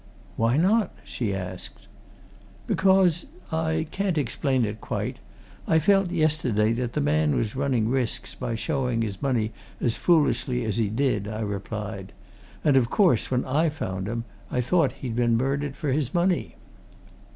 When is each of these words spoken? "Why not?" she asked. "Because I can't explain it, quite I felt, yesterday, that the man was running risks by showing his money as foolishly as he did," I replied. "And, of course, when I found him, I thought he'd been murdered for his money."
"Why 0.35 0.57
not?" 0.57 0.91
she 1.03 1.31
asked. 1.35 1.87
"Because 2.65 3.27
I 3.51 3.85
can't 3.91 4.17
explain 4.17 4.65
it, 4.65 4.81
quite 4.81 5.17
I 5.67 5.77
felt, 5.77 6.09
yesterday, 6.09 6.73
that 6.73 6.93
the 6.93 7.01
man 7.01 7.35
was 7.35 7.55
running 7.55 7.87
risks 7.87 8.33
by 8.33 8.55
showing 8.55 9.03
his 9.03 9.21
money 9.21 9.51
as 9.79 9.97
foolishly 9.97 10.65
as 10.65 10.77
he 10.77 10.89
did," 10.89 11.27
I 11.27 11.41
replied. 11.41 12.13
"And, 12.63 12.75
of 12.77 12.89
course, 12.89 13.29
when 13.29 13.45
I 13.45 13.69
found 13.69 14.07
him, 14.07 14.23
I 14.49 14.59
thought 14.59 14.93
he'd 14.93 15.15
been 15.15 15.37
murdered 15.37 15.75
for 15.75 15.89
his 15.91 16.15
money." 16.15 16.55